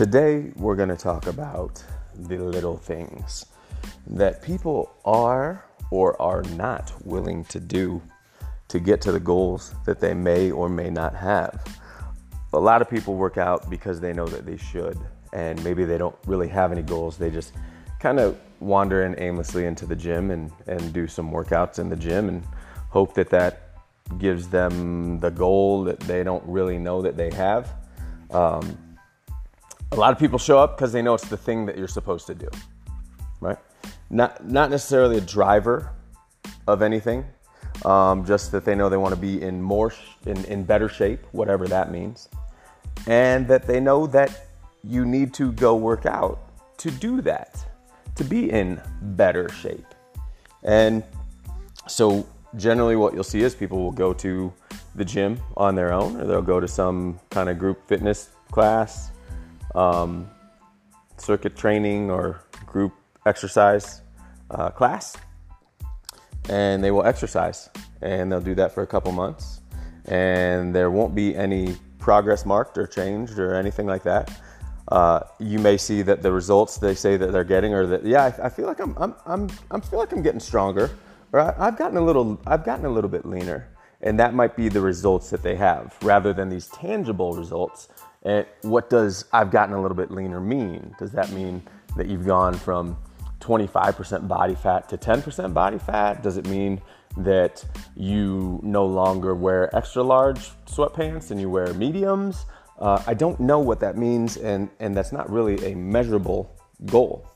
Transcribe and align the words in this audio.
Today, 0.00 0.50
we're 0.56 0.76
going 0.76 0.88
to 0.88 0.96
talk 0.96 1.26
about 1.26 1.84
the 2.14 2.38
little 2.38 2.78
things 2.78 3.44
that 4.06 4.40
people 4.40 4.94
are 5.04 5.62
or 5.90 6.20
are 6.22 6.40
not 6.56 6.90
willing 7.04 7.44
to 7.44 7.60
do 7.60 8.00
to 8.68 8.80
get 8.80 9.02
to 9.02 9.12
the 9.12 9.20
goals 9.20 9.74
that 9.84 10.00
they 10.00 10.14
may 10.14 10.52
or 10.52 10.70
may 10.70 10.88
not 10.88 11.14
have. 11.14 11.62
A 12.54 12.58
lot 12.58 12.80
of 12.80 12.88
people 12.88 13.14
work 13.14 13.36
out 13.36 13.68
because 13.68 14.00
they 14.00 14.14
know 14.14 14.26
that 14.26 14.46
they 14.46 14.56
should, 14.56 14.98
and 15.34 15.62
maybe 15.62 15.84
they 15.84 15.98
don't 15.98 16.16
really 16.24 16.48
have 16.48 16.72
any 16.72 16.80
goals. 16.80 17.18
They 17.18 17.28
just 17.28 17.52
kind 17.98 18.18
of 18.18 18.40
wander 18.58 19.02
in 19.02 19.20
aimlessly 19.20 19.66
into 19.66 19.84
the 19.84 19.96
gym 19.96 20.30
and, 20.30 20.50
and 20.66 20.94
do 20.94 21.06
some 21.08 21.30
workouts 21.30 21.78
in 21.78 21.90
the 21.90 21.96
gym 21.96 22.30
and 22.30 22.42
hope 22.88 23.12
that 23.16 23.28
that 23.28 23.76
gives 24.18 24.48
them 24.48 25.20
the 25.20 25.30
goal 25.30 25.84
that 25.84 26.00
they 26.00 26.24
don't 26.24 26.42
really 26.46 26.78
know 26.78 27.02
that 27.02 27.18
they 27.18 27.30
have. 27.32 27.70
Um, 28.30 28.78
a 29.92 29.96
lot 29.96 30.12
of 30.12 30.18
people 30.18 30.38
show 30.38 30.58
up 30.58 30.76
because 30.76 30.92
they 30.92 31.02
know 31.02 31.14
it's 31.14 31.28
the 31.28 31.36
thing 31.36 31.66
that 31.66 31.76
you're 31.76 31.88
supposed 31.88 32.26
to 32.28 32.34
do, 32.34 32.48
right? 33.40 33.58
Not 34.08 34.46
not 34.46 34.70
necessarily 34.70 35.18
a 35.18 35.20
driver 35.20 35.92
of 36.66 36.82
anything, 36.82 37.24
um, 37.84 38.24
just 38.24 38.52
that 38.52 38.64
they 38.64 38.74
know 38.74 38.88
they 38.88 38.96
want 38.96 39.14
to 39.14 39.20
be 39.20 39.42
in 39.42 39.60
more 39.60 39.90
sh- 39.90 39.98
in, 40.26 40.44
in 40.44 40.64
better 40.64 40.88
shape, 40.88 41.26
whatever 41.32 41.66
that 41.66 41.90
means, 41.90 42.28
and 43.06 43.48
that 43.48 43.66
they 43.66 43.80
know 43.80 44.06
that 44.06 44.46
you 44.84 45.04
need 45.04 45.34
to 45.34 45.52
go 45.52 45.74
work 45.74 46.06
out 46.06 46.38
to 46.78 46.90
do 46.90 47.20
that, 47.22 47.64
to 48.14 48.24
be 48.24 48.50
in 48.50 48.80
better 49.02 49.48
shape, 49.48 49.94
and 50.62 51.02
so 51.88 52.26
generally 52.56 52.96
what 52.96 53.12
you'll 53.12 53.24
see 53.24 53.42
is 53.42 53.54
people 53.54 53.82
will 53.82 53.92
go 53.92 54.12
to 54.12 54.52
the 54.94 55.04
gym 55.04 55.40
on 55.56 55.74
their 55.74 55.92
own, 55.92 56.20
or 56.20 56.26
they'll 56.26 56.42
go 56.42 56.60
to 56.60 56.68
some 56.68 57.18
kind 57.30 57.48
of 57.48 57.58
group 57.58 57.86
fitness 57.88 58.30
class 58.50 59.10
um, 59.74 60.28
circuit 61.16 61.56
training 61.56 62.10
or 62.10 62.44
group 62.66 62.92
exercise 63.26 64.02
uh, 64.50 64.70
class, 64.70 65.16
and 66.48 66.82
they 66.82 66.90
will 66.90 67.04
exercise, 67.04 67.70
and 68.02 68.30
they'll 68.30 68.40
do 68.40 68.54
that 68.54 68.72
for 68.72 68.82
a 68.82 68.86
couple 68.86 69.12
months, 69.12 69.60
and 70.06 70.74
there 70.74 70.90
won't 70.90 71.14
be 71.14 71.36
any 71.36 71.76
progress 71.98 72.46
marked 72.46 72.78
or 72.78 72.86
changed 72.86 73.38
or 73.38 73.54
anything 73.54 73.86
like 73.86 74.02
that. 74.02 74.30
Uh, 74.88 75.20
you 75.38 75.58
may 75.58 75.76
see 75.76 76.02
that 76.02 76.22
the 76.22 76.32
results 76.32 76.78
they 76.78 76.94
say 76.94 77.16
that 77.16 77.30
they're 77.30 77.44
getting 77.44 77.72
are 77.74 77.86
that 77.86 78.04
yeah, 78.04 78.24
I, 78.24 78.46
I 78.46 78.48
feel 78.48 78.66
like 78.66 78.80
I'm 78.80 78.96
I'm 78.98 79.14
I'm 79.26 79.48
I 79.70 79.78
feel 79.80 79.98
like 79.98 80.12
I'm 80.12 80.22
getting 80.22 80.40
stronger, 80.40 80.90
or 81.32 81.40
I, 81.40 81.54
I've 81.58 81.76
gotten 81.76 81.96
a 81.96 82.00
little 82.00 82.40
I've 82.46 82.64
gotten 82.64 82.86
a 82.86 82.90
little 82.90 83.10
bit 83.10 83.24
leaner, 83.24 83.68
and 84.00 84.18
that 84.18 84.34
might 84.34 84.56
be 84.56 84.68
the 84.68 84.80
results 84.80 85.30
that 85.30 85.42
they 85.42 85.54
have 85.56 85.94
rather 86.02 86.32
than 86.32 86.48
these 86.48 86.66
tangible 86.68 87.34
results 87.34 87.88
and 88.22 88.46
what 88.62 88.90
does 88.90 89.24
I've 89.32 89.50
gotten 89.50 89.74
a 89.74 89.80
little 89.80 89.96
bit 89.96 90.10
leaner 90.10 90.40
mean? 90.40 90.94
Does 90.98 91.12
that 91.12 91.30
mean 91.32 91.62
that 91.96 92.06
you've 92.06 92.26
gone 92.26 92.54
from 92.54 92.96
25% 93.40 94.28
body 94.28 94.54
fat 94.54 94.88
to 94.90 94.98
10% 94.98 95.54
body 95.54 95.78
fat? 95.78 96.22
Does 96.22 96.36
it 96.36 96.46
mean 96.46 96.80
that 97.16 97.64
you 97.96 98.60
no 98.62 98.84
longer 98.86 99.34
wear 99.34 99.74
extra 99.74 100.02
large 100.02 100.50
sweatpants 100.66 101.30
and 101.30 101.40
you 101.40 101.48
wear 101.48 101.72
mediums? 101.74 102.44
Uh, 102.78 103.02
I 103.06 103.14
don't 103.14 103.40
know 103.40 103.58
what 103.58 103.80
that 103.80 103.96
means, 103.96 104.36
and, 104.36 104.70
and 104.80 104.96
that's 104.96 105.12
not 105.12 105.30
really 105.30 105.72
a 105.72 105.74
measurable 105.74 106.54
goal, 106.86 107.26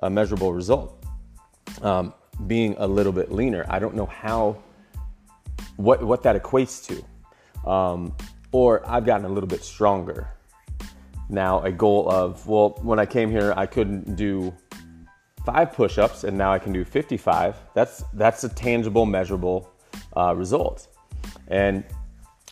a 0.00 0.10
measurable 0.10 0.52
result. 0.52 1.04
Um, 1.82 2.14
being 2.46 2.74
a 2.78 2.86
little 2.86 3.12
bit 3.12 3.30
leaner, 3.30 3.64
I 3.68 3.78
don't 3.78 3.94
know 3.94 4.06
how, 4.06 4.56
what, 5.76 6.02
what 6.02 6.22
that 6.22 6.40
equates 6.40 6.84
to. 6.86 7.68
Um, 7.68 8.14
or 8.52 8.88
I've 8.88 9.04
gotten 9.04 9.26
a 9.26 9.28
little 9.28 9.48
bit 9.48 9.62
stronger. 9.62 10.28
Now, 11.28 11.60
a 11.60 11.70
goal 11.70 12.10
of, 12.10 12.46
well, 12.46 12.78
when 12.82 12.98
I 12.98 13.06
came 13.06 13.30
here, 13.30 13.52
I 13.56 13.66
couldn't 13.66 14.16
do 14.16 14.54
five 15.44 15.72
push 15.72 15.98
ups 15.98 16.24
and 16.24 16.36
now 16.36 16.52
I 16.52 16.58
can 16.58 16.72
do 16.72 16.84
55. 16.84 17.56
That's, 17.74 18.04
that's 18.14 18.44
a 18.44 18.48
tangible, 18.48 19.04
measurable 19.04 19.70
uh, 20.16 20.34
result. 20.34 20.88
And 21.48 21.84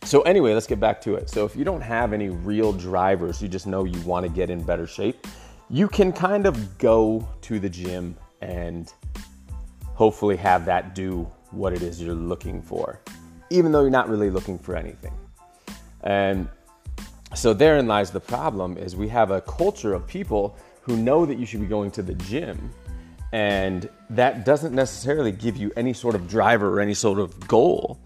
so, 0.02 0.22
anyway, 0.22 0.52
let's 0.54 0.66
get 0.66 0.78
back 0.78 1.00
to 1.02 1.14
it. 1.14 1.30
So, 1.30 1.44
if 1.44 1.56
you 1.56 1.64
don't 1.64 1.80
have 1.80 2.12
any 2.12 2.28
real 2.28 2.72
drivers, 2.72 3.42
you 3.42 3.48
just 3.48 3.66
know 3.66 3.84
you 3.84 4.00
want 4.02 4.24
to 4.24 4.30
get 4.30 4.50
in 4.50 4.62
better 4.62 4.86
shape, 4.86 5.26
you 5.68 5.88
can 5.88 6.12
kind 6.12 6.46
of 6.46 6.78
go 6.78 7.26
to 7.42 7.58
the 7.58 7.68
gym 7.68 8.16
and 8.40 8.92
hopefully 9.94 10.36
have 10.36 10.64
that 10.66 10.94
do 10.94 11.30
what 11.50 11.72
it 11.72 11.82
is 11.82 12.00
you're 12.00 12.14
looking 12.14 12.62
for, 12.62 13.00
even 13.50 13.72
though 13.72 13.80
you're 13.80 13.90
not 13.90 14.08
really 14.08 14.30
looking 14.30 14.58
for 14.58 14.76
anything. 14.76 15.12
And 16.06 16.48
so 17.34 17.52
therein 17.52 17.88
lies 17.88 18.12
the 18.12 18.20
problem 18.20 18.78
is 18.78 18.94
we 18.94 19.08
have 19.08 19.32
a 19.32 19.40
culture 19.40 19.92
of 19.92 20.06
people 20.06 20.56
who 20.82 20.96
know 20.96 21.26
that 21.26 21.36
you 21.36 21.44
should 21.44 21.60
be 21.60 21.66
going 21.66 21.90
to 21.90 22.02
the 22.02 22.14
gym 22.14 22.70
and 23.32 23.90
that 24.10 24.44
doesn't 24.44 24.72
necessarily 24.72 25.32
give 25.32 25.56
you 25.56 25.72
any 25.76 25.92
sort 25.92 26.14
of 26.14 26.28
driver 26.28 26.72
or 26.72 26.80
any 26.80 26.94
sort 26.94 27.18
of 27.18 27.48
goal. 27.48 27.98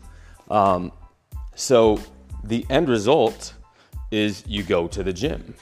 Um, 0.50 0.92
so 1.54 2.00
the 2.42 2.64
end 2.70 2.88
result 2.88 3.52
is 4.10 4.42
you 4.46 4.62
go 4.62 4.88
to 4.88 5.02
the 5.02 5.12
gym 5.12 5.54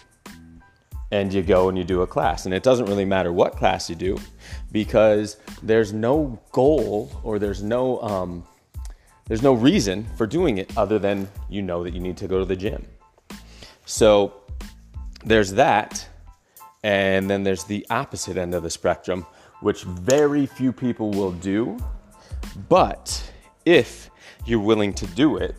and 1.10 1.34
you 1.34 1.42
go 1.42 1.68
and 1.68 1.76
you 1.76 1.82
do 1.82 2.02
a 2.02 2.06
class. 2.06 2.44
And 2.44 2.54
it 2.54 2.62
doesn't 2.62 2.86
really 2.86 3.04
matter 3.04 3.32
what 3.32 3.56
class 3.56 3.90
you 3.90 3.96
do 3.96 4.16
because 4.70 5.38
there's 5.60 5.92
no 5.92 6.40
goal 6.52 7.10
or 7.24 7.40
there's 7.40 7.64
no 7.64 8.00
um, 8.00 8.46
there's 9.28 9.42
no 9.42 9.52
reason 9.52 10.06
for 10.16 10.26
doing 10.26 10.58
it 10.58 10.76
other 10.76 10.98
than 10.98 11.28
you 11.48 11.62
know 11.62 11.84
that 11.84 11.92
you 11.92 12.00
need 12.00 12.16
to 12.16 12.26
go 12.26 12.38
to 12.38 12.44
the 12.44 12.56
gym. 12.56 12.86
So 13.84 14.32
there's 15.24 15.52
that. 15.52 16.06
And 16.82 17.28
then 17.28 17.42
there's 17.42 17.64
the 17.64 17.86
opposite 17.90 18.36
end 18.36 18.54
of 18.54 18.62
the 18.62 18.70
spectrum, 18.70 19.26
which 19.60 19.82
very 19.82 20.46
few 20.46 20.72
people 20.72 21.10
will 21.10 21.32
do. 21.32 21.76
But 22.68 23.32
if 23.64 24.10
you're 24.46 24.60
willing 24.60 24.94
to 24.94 25.06
do 25.08 25.36
it, 25.36 25.54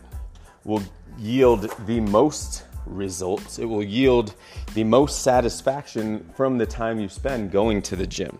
will 0.64 0.82
yield 1.18 1.70
the 1.86 2.00
most 2.00 2.64
results. 2.86 3.58
It 3.58 3.66
will 3.66 3.84
yield 3.84 4.34
the 4.74 4.84
most 4.84 5.22
satisfaction 5.22 6.28
from 6.34 6.58
the 6.58 6.66
time 6.66 6.98
you 6.98 7.08
spend 7.08 7.52
going 7.52 7.82
to 7.82 7.96
the 7.96 8.06
gym. 8.06 8.38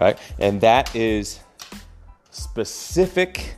Right? 0.00 0.18
And 0.38 0.60
that 0.60 0.94
is 0.94 1.40
specific 2.30 3.56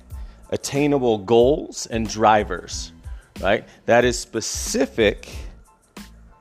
attainable 0.55 1.19
goals 1.19 1.87
and 1.87 2.09
drivers, 2.09 2.93
right? 3.41 3.67
That 3.87 4.05
is 4.05 4.19
specific 4.19 5.29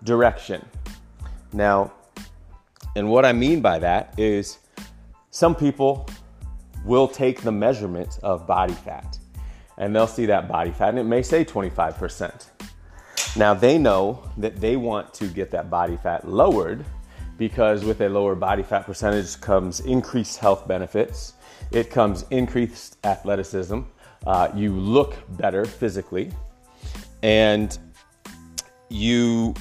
direction. 0.03 0.63
Now, 1.51 1.91
and 2.95 3.09
what 3.09 3.25
I 3.25 3.33
mean 3.33 3.59
by 3.59 3.79
that 3.79 4.13
is 4.17 4.59
some 5.31 5.55
people 5.55 6.07
will 6.85 7.07
take 7.07 7.41
the 7.41 7.51
measurement 7.51 8.19
of 8.21 8.45
body 8.45 8.73
fat 8.73 9.17
and 9.77 9.95
they'll 9.95 10.07
see 10.07 10.27
that 10.27 10.47
body 10.47 10.71
fat 10.71 10.89
and 10.89 10.99
it 10.99 11.05
may 11.05 11.23
say 11.23 11.43
25%. 11.43 12.45
Now 13.35 13.55
they 13.55 13.79
know 13.79 14.29
that 14.37 14.57
they 14.57 14.75
want 14.75 15.11
to 15.15 15.27
get 15.27 15.49
that 15.51 15.71
body 15.71 15.97
fat 15.97 16.27
lowered 16.27 16.85
because 17.37 17.83
with 17.83 18.01
a 18.01 18.09
lower 18.09 18.35
body 18.35 18.61
fat 18.61 18.85
percentage 18.85 19.41
comes 19.41 19.79
increased 19.79 20.37
health 20.37 20.67
benefits, 20.67 21.33
it 21.71 21.89
comes 21.89 22.25
increased 22.29 22.97
athleticism, 23.03 23.79
uh, 24.25 24.49
you 24.55 24.71
look 24.71 25.15
better 25.37 25.65
physically, 25.65 26.31
and 27.21 27.77
you 28.89 29.53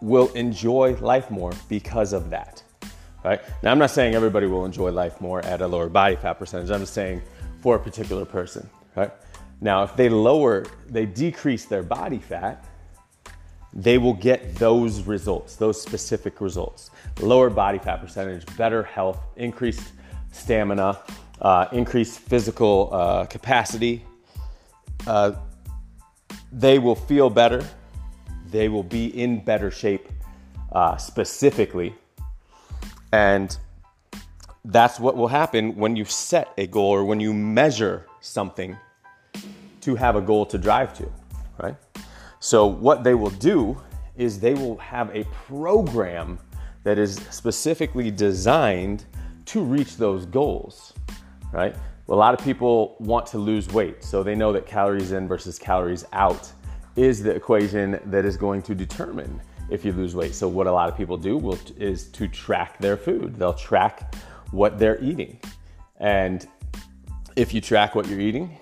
will 0.00 0.28
enjoy 0.34 0.94
life 1.00 1.30
more 1.30 1.52
because 1.68 2.12
of 2.12 2.30
that. 2.30 2.62
Right? 3.24 3.40
Now, 3.62 3.72
I'm 3.72 3.78
not 3.78 3.90
saying 3.90 4.14
everybody 4.14 4.46
will 4.46 4.64
enjoy 4.64 4.90
life 4.90 5.20
more 5.20 5.44
at 5.44 5.60
a 5.60 5.66
lower 5.66 5.88
body 5.88 6.16
fat 6.16 6.34
percentage. 6.34 6.70
I'm 6.70 6.80
just 6.80 6.94
saying 6.94 7.20
for 7.60 7.76
a 7.76 7.78
particular 7.78 8.24
person. 8.24 8.68
Right? 8.94 9.10
Now, 9.60 9.82
if 9.82 9.96
they 9.96 10.08
lower, 10.08 10.66
they 10.86 11.04
decrease 11.04 11.64
their 11.64 11.82
body 11.82 12.18
fat, 12.18 12.64
they 13.72 13.98
will 13.98 14.14
get 14.14 14.54
those 14.54 15.02
results, 15.02 15.56
those 15.56 15.80
specific 15.80 16.40
results. 16.40 16.90
Lower 17.20 17.50
body 17.50 17.78
fat 17.78 18.00
percentage, 18.00 18.44
better 18.56 18.82
health, 18.82 19.18
increased 19.36 19.92
stamina, 20.30 20.98
uh, 21.40 21.84
physical 22.04 22.90
uh, 22.92 23.26
capacity. 23.26 24.04
Uh, 25.06 25.32
they 26.52 26.78
will 26.78 26.94
feel 26.94 27.30
better. 27.30 27.64
They 28.50 28.68
will 28.68 28.82
be 28.82 29.06
in 29.06 29.44
better 29.44 29.70
shape 29.70 30.08
uh, 30.72 30.96
specifically. 30.96 31.94
And 33.12 33.56
that's 34.64 35.00
what 35.00 35.16
will 35.16 35.28
happen 35.28 35.76
when 35.76 35.96
you 35.96 36.04
set 36.04 36.52
a 36.58 36.66
goal 36.66 36.90
or 36.90 37.04
when 37.04 37.20
you 37.20 37.32
measure 37.32 38.06
something 38.20 38.76
to 39.80 39.94
have 39.94 40.16
a 40.16 40.20
goal 40.20 40.44
to 40.46 40.58
drive 40.58 40.92
to, 40.98 41.10
right? 41.62 41.76
So, 42.40 42.66
what 42.66 43.04
they 43.04 43.14
will 43.14 43.30
do 43.30 43.80
is 44.16 44.40
they 44.40 44.54
will 44.54 44.76
have 44.78 45.14
a 45.14 45.24
program 45.46 46.38
that 46.84 46.98
is 46.98 47.16
specifically 47.30 48.10
designed 48.10 49.04
to 49.46 49.62
reach 49.62 49.96
those 49.96 50.26
goals 50.26 50.92
right? 51.52 51.74
Well, 52.06 52.18
a 52.18 52.20
lot 52.20 52.32
of 52.32 52.44
people 52.44 52.96
want 53.00 53.26
to 53.28 53.38
lose 53.38 53.68
weight, 53.68 54.02
so 54.02 54.22
they 54.22 54.34
know 54.34 54.52
that 54.52 54.66
calories 54.66 55.12
in 55.12 55.28
versus 55.28 55.58
calories 55.58 56.04
out 56.12 56.50
is 56.96 57.22
the 57.22 57.30
equation 57.30 58.00
that 58.06 58.24
is 58.24 58.36
going 58.36 58.62
to 58.62 58.74
determine 58.74 59.40
if 59.70 59.84
you 59.84 59.92
lose 59.92 60.14
weight. 60.14 60.34
So 60.34 60.48
what 60.48 60.66
a 60.66 60.72
lot 60.72 60.88
of 60.88 60.96
people 60.96 61.16
do 61.16 61.36
will, 61.36 61.58
is 61.76 62.08
to 62.12 62.26
track 62.28 62.78
their 62.78 62.96
food. 62.96 63.36
They'll 63.36 63.52
track 63.52 64.14
what 64.50 64.78
they're 64.78 65.00
eating. 65.02 65.38
And 65.98 66.48
if 67.36 67.52
you 67.52 67.60
track 67.60 67.94
what 67.94 68.08
you're 68.08 68.20
eating, 68.20 68.58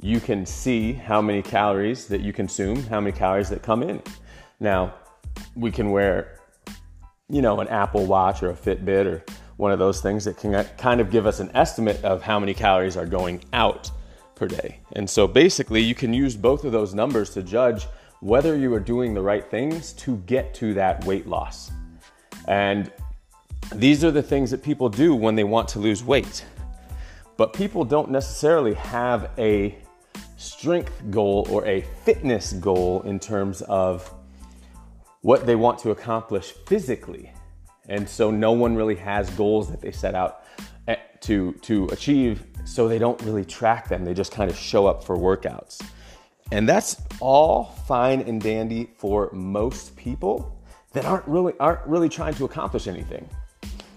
you 0.00 0.20
can 0.20 0.46
see 0.46 0.92
how 0.92 1.20
many 1.20 1.42
calories 1.42 2.06
that 2.06 2.20
you 2.20 2.32
consume, 2.32 2.82
how 2.84 3.00
many 3.00 3.16
calories 3.16 3.48
that 3.50 3.62
come 3.62 3.82
in. 3.82 4.02
Now, 4.60 4.94
we 5.54 5.70
can 5.70 5.90
wear, 5.90 6.40
you 7.28 7.42
know, 7.42 7.60
an 7.60 7.68
Apple 7.68 8.06
Watch 8.06 8.42
or 8.42 8.50
a 8.50 8.54
Fitbit 8.54 9.06
or 9.06 9.24
one 9.58 9.72
of 9.72 9.78
those 9.78 10.00
things 10.00 10.24
that 10.24 10.38
can 10.38 10.64
kind 10.78 11.00
of 11.00 11.10
give 11.10 11.26
us 11.26 11.40
an 11.40 11.50
estimate 11.52 12.02
of 12.04 12.22
how 12.22 12.38
many 12.38 12.54
calories 12.54 12.96
are 12.96 13.04
going 13.04 13.44
out 13.52 13.90
per 14.36 14.46
day. 14.46 14.78
And 14.92 15.10
so 15.10 15.26
basically, 15.26 15.82
you 15.82 15.94
can 15.94 16.14
use 16.14 16.36
both 16.36 16.64
of 16.64 16.72
those 16.72 16.94
numbers 16.94 17.30
to 17.30 17.42
judge 17.42 17.86
whether 18.20 18.56
you 18.56 18.72
are 18.72 18.80
doing 18.80 19.14
the 19.14 19.20
right 19.20 19.44
things 19.50 19.92
to 19.94 20.16
get 20.26 20.54
to 20.54 20.74
that 20.74 21.04
weight 21.04 21.26
loss. 21.26 21.72
And 22.46 22.90
these 23.74 24.04
are 24.04 24.12
the 24.12 24.22
things 24.22 24.52
that 24.52 24.62
people 24.62 24.88
do 24.88 25.14
when 25.14 25.34
they 25.34 25.44
want 25.44 25.68
to 25.70 25.80
lose 25.80 26.04
weight. 26.04 26.44
But 27.36 27.52
people 27.52 27.84
don't 27.84 28.10
necessarily 28.12 28.74
have 28.74 29.30
a 29.38 29.76
strength 30.36 31.02
goal 31.10 31.48
or 31.50 31.66
a 31.66 31.80
fitness 32.04 32.52
goal 32.52 33.02
in 33.02 33.18
terms 33.18 33.62
of 33.62 34.14
what 35.22 35.46
they 35.46 35.56
want 35.56 35.80
to 35.80 35.90
accomplish 35.90 36.52
physically. 36.66 37.32
And 37.88 38.08
so 38.08 38.30
no 38.30 38.52
one 38.52 38.76
really 38.76 38.96
has 38.96 39.30
goals 39.30 39.70
that 39.70 39.80
they 39.80 39.90
set 39.90 40.14
out 40.14 40.44
eh, 40.86 40.96
to, 41.20 41.52
to 41.62 41.86
achieve, 41.86 42.44
so 42.64 42.86
they 42.86 42.98
don't 42.98 43.20
really 43.22 43.44
track 43.44 43.88
them. 43.88 44.04
They 44.04 44.14
just 44.14 44.30
kind 44.30 44.50
of 44.50 44.56
show 44.56 44.86
up 44.86 45.02
for 45.02 45.16
workouts. 45.16 45.82
And 46.52 46.68
that's 46.68 47.00
all 47.20 47.64
fine 47.86 48.20
and 48.22 48.40
dandy 48.40 48.90
for 48.96 49.30
most 49.32 49.96
people 49.96 50.54
that 50.92 51.04
aren't 51.04 51.26
really 51.26 51.52
aren't 51.60 51.86
really 51.86 52.08
trying 52.08 52.34
to 52.34 52.44
accomplish 52.44 52.86
anything. 52.86 53.28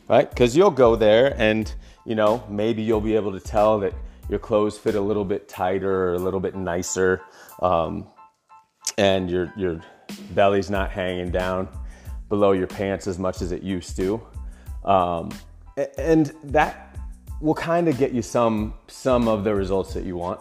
Right? 0.10 0.34
Cuz 0.36 0.56
you'll 0.56 0.72
go 0.72 0.96
there 0.96 1.34
and, 1.40 1.74
you 2.06 2.16
know, 2.16 2.44
maybe 2.50 2.82
you'll 2.82 3.00
be 3.02 3.16
able 3.16 3.32
to 3.32 3.40
tell 3.40 3.80
that 3.80 3.94
your 4.30 4.40
clothes 4.40 4.78
fit 4.78 4.96
a 4.96 5.02
little 5.02 5.26
bit 5.26 5.48
tighter 5.48 6.10
or 6.10 6.14
a 6.14 6.20
little 6.20 6.40
bit 6.40 6.56
nicer 6.56 7.22
um, 7.62 8.08
and 8.98 9.30
your 9.30 9.54
your 9.56 9.82
belly's 10.32 10.70
not 10.70 10.90
hanging 10.90 11.32
down 11.32 11.68
below 12.32 12.54
your 12.54 12.66
pants 12.66 13.08
as 13.08 13.20
much 13.20 13.42
as 13.44 13.52
it 13.52 13.62
used 13.62 13.96
to. 13.98 14.20
Um, 14.86 15.30
and 15.98 16.34
that 16.46 16.98
will 17.42 17.54
kind 17.54 17.88
of 17.88 17.98
get 17.98 18.14
you 18.14 18.22
some 18.22 18.74
some 18.88 19.28
of 19.28 19.44
the 19.44 19.54
results 19.54 19.94
that 19.94 20.06
you 20.06 20.18
want. 20.18 20.40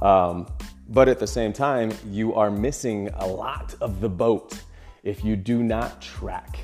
Um, 0.00 0.46
but 0.90 1.08
at 1.08 1.18
the 1.18 1.26
same 1.26 1.52
time, 1.52 1.92
you 2.06 2.34
are 2.34 2.50
missing 2.50 3.08
a 3.14 3.26
lot 3.26 3.74
of 3.80 4.00
the 4.00 4.08
boat 4.08 4.60
if 5.02 5.24
you 5.24 5.34
do 5.34 5.62
not 5.62 6.00
track 6.00 6.58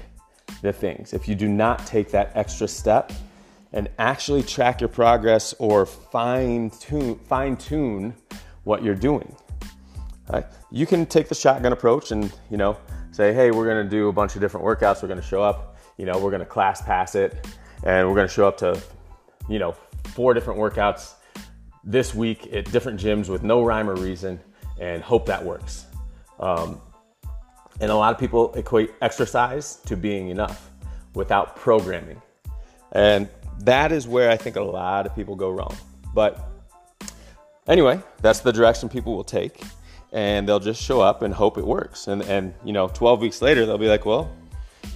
the 0.62 0.72
things. 0.72 1.12
If 1.12 1.26
you 1.26 1.34
do 1.34 1.48
not 1.48 1.86
take 1.86 2.10
that 2.10 2.30
extra 2.34 2.68
step 2.68 3.12
and 3.72 3.88
actually 3.98 4.42
track 4.42 4.80
your 4.80 4.88
progress 4.88 5.54
or 5.58 5.86
fine 5.86 6.70
tune 6.70 7.18
fine 7.28 7.56
tune 7.56 8.14
what 8.64 8.82
you're 8.84 9.02
doing. 9.10 9.34
Right? 10.30 10.46
You 10.70 10.86
can 10.86 11.06
take 11.06 11.28
the 11.28 11.34
shotgun 11.34 11.72
approach 11.72 12.12
and 12.12 12.30
you 12.50 12.58
know 12.58 12.76
say, 13.14 13.32
hey, 13.32 13.52
we're 13.52 13.66
gonna 13.66 13.88
do 13.88 14.08
a 14.08 14.12
bunch 14.12 14.34
of 14.34 14.40
different 14.40 14.66
workouts. 14.66 15.00
We're 15.00 15.08
gonna 15.08 15.22
show 15.22 15.40
up. 15.40 15.76
You 15.98 16.04
know, 16.04 16.18
we're 16.18 16.32
gonna 16.32 16.44
ClassPass 16.44 17.14
it, 17.14 17.46
and 17.84 18.08
we're 18.08 18.16
gonna 18.16 18.26
show 18.26 18.48
up 18.48 18.56
to, 18.58 18.82
you 19.48 19.60
know, 19.60 19.76
four 20.06 20.34
different 20.34 20.58
workouts 20.58 21.12
this 21.84 22.12
week 22.12 22.52
at 22.52 22.70
different 22.72 22.98
gyms 22.98 23.28
with 23.28 23.44
no 23.44 23.62
rhyme 23.62 23.88
or 23.88 23.94
reason, 23.94 24.40
and 24.80 25.00
hope 25.00 25.26
that 25.26 25.44
works. 25.44 25.86
Um, 26.40 26.80
and 27.80 27.92
a 27.92 27.94
lot 27.94 28.12
of 28.12 28.18
people 28.18 28.52
equate 28.54 28.90
exercise 29.00 29.76
to 29.86 29.96
being 29.96 30.30
enough 30.30 30.68
without 31.14 31.54
programming. 31.54 32.20
And 32.90 33.28
that 33.60 33.92
is 33.92 34.08
where 34.08 34.28
I 34.28 34.36
think 34.36 34.56
a 34.56 34.62
lot 34.62 35.06
of 35.06 35.14
people 35.14 35.36
go 35.36 35.50
wrong. 35.50 35.76
But 36.12 36.50
anyway, 37.68 38.00
that's 38.20 38.40
the 38.40 38.52
direction 38.52 38.88
people 38.88 39.14
will 39.14 39.22
take 39.22 39.62
and 40.14 40.48
they'll 40.48 40.60
just 40.60 40.82
show 40.82 41.02
up 41.02 41.20
and 41.20 41.34
hope 41.34 41.58
it 41.58 41.66
works. 41.66 42.06
And 42.06 42.22
and 42.22 42.54
you 42.64 42.72
know, 42.72 42.88
12 42.88 43.20
weeks 43.20 43.42
later 43.42 43.66
they'll 43.66 43.76
be 43.76 43.88
like, 43.88 44.06
well, 44.06 44.34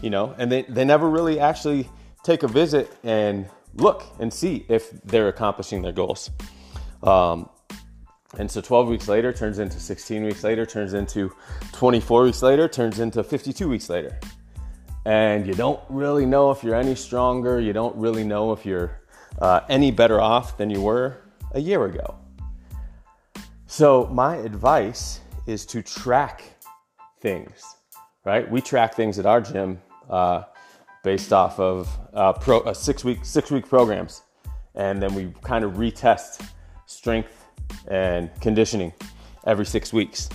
you 0.00 0.10
know, 0.10 0.34
and 0.38 0.50
they, 0.50 0.62
they 0.62 0.84
never 0.84 1.10
really 1.10 1.40
actually 1.40 1.88
take 2.22 2.42
a 2.44 2.48
visit 2.48 2.96
and 3.02 3.46
look 3.74 4.04
and 4.20 4.32
see 4.32 4.64
if 4.68 4.90
they're 5.02 5.28
accomplishing 5.28 5.82
their 5.82 5.92
goals. 5.92 6.30
Um, 7.02 7.48
and 8.38 8.50
so 8.50 8.60
12 8.60 8.88
weeks 8.88 9.08
later 9.08 9.32
turns 9.32 9.58
into 9.58 9.80
16 9.80 10.22
weeks 10.22 10.44
later, 10.44 10.66
turns 10.66 10.94
into 10.94 11.32
24 11.72 12.24
weeks 12.24 12.42
later, 12.42 12.68
turns 12.68 13.00
into 13.00 13.24
52 13.24 13.68
weeks 13.68 13.88
later. 13.88 14.18
And 15.06 15.46
you 15.46 15.54
don't 15.54 15.80
really 15.88 16.26
know 16.26 16.50
if 16.50 16.62
you're 16.62 16.74
any 16.74 16.94
stronger. 16.94 17.58
You 17.58 17.72
don't 17.72 17.96
really 17.96 18.24
know 18.24 18.52
if 18.52 18.66
you're 18.66 19.00
uh, 19.40 19.60
any 19.68 19.90
better 19.90 20.20
off 20.20 20.58
than 20.58 20.68
you 20.68 20.82
were 20.82 21.22
a 21.52 21.60
year 21.60 21.86
ago. 21.86 22.16
So, 23.78 24.08
my 24.10 24.34
advice 24.38 25.20
is 25.46 25.64
to 25.66 25.82
track 25.82 26.42
things, 27.20 27.62
right? 28.24 28.50
We 28.50 28.60
track 28.60 28.94
things 28.94 29.20
at 29.20 29.24
our 29.24 29.40
gym 29.40 29.80
uh, 30.10 30.42
based 31.04 31.32
off 31.32 31.60
of 31.60 31.88
uh, 32.12 32.32
pro, 32.32 32.58
uh, 32.62 32.74
six 32.74 33.04
week 33.04 33.20
six 33.22 33.52
week 33.52 33.68
programs, 33.68 34.22
and 34.74 35.00
then 35.00 35.14
we 35.14 35.32
kind 35.42 35.64
of 35.64 35.74
retest 35.74 36.44
strength 36.86 37.44
and 37.86 38.28
conditioning 38.40 38.92
every 39.46 39.64
six 39.64 39.92
weeks, 39.92 40.28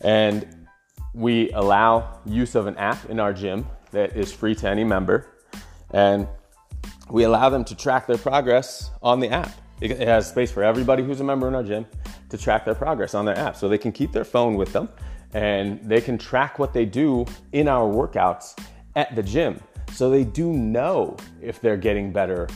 and 0.00 0.66
we 1.12 1.50
allow 1.50 2.18
use 2.24 2.54
of 2.54 2.66
an 2.66 2.78
app 2.78 3.10
in 3.10 3.20
our 3.20 3.34
gym 3.34 3.66
that 3.90 4.16
is 4.16 4.32
free 4.32 4.54
to 4.54 4.66
any 4.66 4.84
member, 4.84 5.26
and 5.90 6.26
we 7.10 7.24
allow 7.24 7.50
them 7.50 7.62
to 7.66 7.74
track 7.74 8.06
their 8.06 8.16
progress 8.16 8.90
on 9.02 9.20
the 9.20 9.28
app. 9.28 9.52
It 9.80 9.98
has 10.00 10.28
space 10.28 10.50
for 10.50 10.62
everybody 10.62 11.02
who's 11.02 11.20
a 11.20 11.24
member 11.24 11.46
in 11.48 11.54
our 11.54 11.62
gym 11.62 11.86
to 12.30 12.38
track 12.38 12.64
their 12.64 12.74
progress 12.74 13.14
on 13.14 13.24
their 13.24 13.38
app. 13.38 13.56
So 13.56 13.68
they 13.68 13.78
can 13.78 13.92
keep 13.92 14.12
their 14.12 14.24
phone 14.24 14.54
with 14.54 14.72
them 14.72 14.88
and 15.34 15.80
they 15.82 16.00
can 16.00 16.18
track 16.18 16.58
what 16.58 16.72
they 16.72 16.84
do 16.84 17.26
in 17.52 17.68
our 17.68 17.88
workouts 17.88 18.58
at 18.96 19.14
the 19.14 19.22
gym. 19.22 19.60
So 19.92 20.10
they 20.10 20.24
do 20.24 20.52
know 20.52 21.16
if 21.40 21.60
they're 21.60 21.76
getting 21.76 22.12
better 22.12 22.48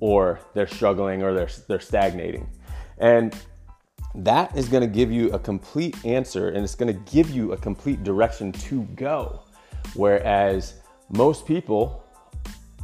or 0.00 0.40
they're 0.54 0.66
struggling 0.66 1.22
or 1.22 1.34
they're, 1.34 1.50
they're 1.68 1.80
stagnating. 1.80 2.48
And 2.98 3.36
that 4.14 4.56
is 4.56 4.68
going 4.68 4.82
to 4.82 4.92
give 4.92 5.12
you 5.12 5.30
a 5.32 5.38
complete 5.38 6.04
answer 6.04 6.48
and 6.48 6.64
it's 6.64 6.74
going 6.74 6.92
to 6.92 7.12
give 7.12 7.30
you 7.30 7.52
a 7.52 7.56
complete 7.56 8.02
direction 8.02 8.52
to 8.52 8.82
go. 8.94 9.42
Whereas 9.94 10.74
most 11.10 11.46
people 11.46 12.04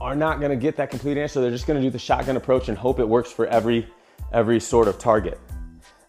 are 0.01 0.15
not 0.15 0.41
going 0.41 0.51
to 0.51 0.57
get 0.57 0.77
that 0.77 0.91
complete 0.91 1.17
answer. 1.17 1.41
They're 1.41 1.51
just 1.51 1.67
going 1.67 1.81
to 1.81 1.87
do 1.87 1.91
the 1.91 1.99
shotgun 1.99 2.37
approach 2.37 2.69
and 2.69 2.77
hope 2.77 3.01
it 3.01 3.09
works 3.09 3.31
for 3.31 3.47
every 3.47 3.89
every 4.33 4.61
sort 4.61 4.89
of 4.89 4.99
target. 4.99 5.41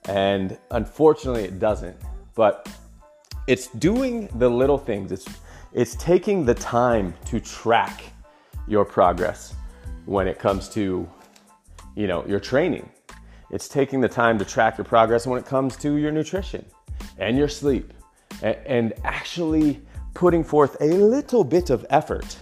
And 0.10 0.58
unfortunately, 0.72 1.44
it 1.44 1.60
doesn't. 1.60 1.96
But 2.36 2.70
it's 3.48 3.68
doing 3.68 4.28
the 4.36 4.50
little 4.50 4.78
things. 4.78 5.12
It's 5.12 5.28
it's 5.74 5.96
taking 5.96 6.46
the 6.46 6.54
time 6.54 7.14
to 7.26 7.40
track 7.40 8.04
your 8.68 8.86
progress 8.86 9.56
when 10.06 10.28
it 10.28 10.40
comes 10.40 10.68
to 10.70 11.10
you 11.96 12.08
know 12.08 12.26
your 12.26 12.40
training. 12.40 12.90
It's 13.50 13.70
taking 13.70 14.02
the 14.02 14.10
time 14.10 14.38
to 14.40 14.46
track 14.46 14.78
your 14.78 14.86
progress 14.86 15.26
when 15.26 15.40
it 15.40 15.46
comes 15.46 15.78
to 15.78 15.96
your 15.96 16.12
nutrition 16.12 16.66
and 17.18 17.38
your 17.38 17.48
sleep 17.48 17.94
and, 18.42 18.58
and 18.66 18.94
actually 19.06 19.82
putting 20.14 20.44
forth 20.44 20.76
a 20.82 20.88
little 20.88 21.44
bit 21.44 21.70
of 21.70 21.86
effort 21.90 22.38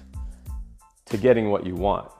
to 1.15 1.21
getting 1.21 1.49
what 1.49 1.65
you 1.65 1.75
want. 1.75 2.11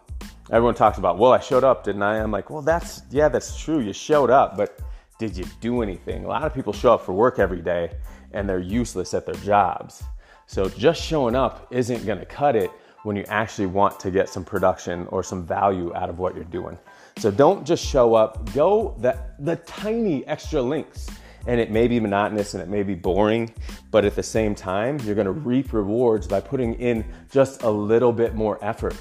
Everyone 0.51 0.75
talks 0.75 0.97
about, 0.97 1.17
well, 1.17 1.33
I 1.33 1.39
showed 1.39 1.63
up, 1.63 1.83
didn't 1.83 2.03
I? 2.03 2.21
I'm 2.21 2.31
like, 2.31 2.49
well, 2.49 2.61
that's, 2.61 3.01
yeah, 3.09 3.29
that's 3.29 3.59
true. 3.59 3.79
You 3.79 3.93
showed 3.93 4.29
up, 4.29 4.55
but 4.55 4.79
did 5.19 5.35
you 5.35 5.45
do 5.59 5.81
anything? 5.81 6.23
A 6.23 6.27
lot 6.27 6.43
of 6.43 6.53
people 6.53 6.71
show 6.71 6.93
up 6.93 7.01
for 7.05 7.13
work 7.13 7.39
every 7.39 7.61
day 7.61 7.91
and 8.31 8.47
they're 8.47 8.59
useless 8.59 9.13
at 9.13 9.25
their 9.25 9.35
jobs. 9.35 10.03
So 10.45 10.69
just 10.69 11.01
showing 11.01 11.35
up 11.35 11.67
isn't 11.71 12.05
going 12.05 12.19
to 12.19 12.25
cut 12.25 12.55
it 12.55 12.71
when 13.03 13.15
you 13.15 13.23
actually 13.27 13.67
want 13.67 13.99
to 13.99 14.11
get 14.11 14.29
some 14.29 14.43
production 14.43 15.07
or 15.07 15.23
some 15.23 15.45
value 15.45 15.93
out 15.95 16.09
of 16.09 16.19
what 16.19 16.35
you're 16.35 16.43
doing. 16.45 16.77
So 17.17 17.31
don't 17.31 17.65
just 17.65 17.83
show 17.83 18.13
up, 18.13 18.53
go 18.53 18.95
the, 18.99 19.17
the 19.39 19.55
tiny 19.57 20.25
extra 20.27 20.61
links. 20.61 21.09
And 21.47 21.59
it 21.59 21.71
may 21.71 21.87
be 21.87 21.99
monotonous 21.99 22.53
and 22.53 22.63
it 22.63 22.69
may 22.69 22.83
be 22.83 22.95
boring, 22.95 23.53
but 23.91 24.05
at 24.05 24.15
the 24.15 24.23
same 24.23 24.55
time, 24.55 24.99
you're 25.03 25.15
gonna 25.15 25.31
reap 25.31 25.73
rewards 25.73 26.27
by 26.27 26.41
putting 26.41 26.73
in 26.75 27.05
just 27.31 27.63
a 27.63 27.69
little 27.69 28.11
bit 28.11 28.33
more 28.33 28.57
effort 28.63 28.95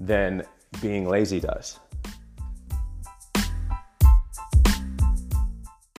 than 0.00 0.44
being 0.80 1.08
lazy 1.08 1.40
does. 1.40 1.80